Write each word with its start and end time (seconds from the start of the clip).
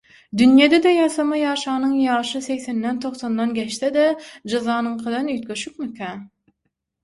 Dünýede-de 0.41 0.93
ýasama 0.95 1.37
ýaşanyň 1.39 1.93
ýaşy 2.05 2.41
segsenden, 2.47 2.99
togsandan 3.05 3.55
geçse-de 3.61 4.09
jyzlanyňkydan 4.55 5.33
üýtgeşikmikä? 5.37 6.13